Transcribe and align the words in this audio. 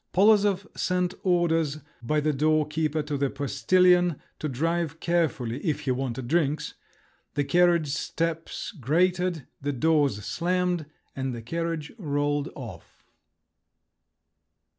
Polozov 0.13 0.65
sent 0.75 1.13
orders 1.21 1.77
by 2.01 2.19
the 2.19 2.33
door 2.33 2.65
keeper 2.65 3.03
to 3.03 3.17
the 3.19 3.29
postillion 3.29 4.19
to 4.39 4.49
drive 4.49 4.99
carefully—if 4.99 5.81
he 5.81 5.91
wanted 5.91 6.27
drinks; 6.27 6.73
the 7.35 7.43
carriage 7.43 7.89
steps 7.89 8.71
grated, 8.71 9.45
the 9.61 9.71
doors 9.73 10.25
slammed, 10.25 10.87
and 11.15 11.35
the 11.35 11.41
carriage 11.43 11.91
rolled 11.99 12.49
off. 12.55 13.03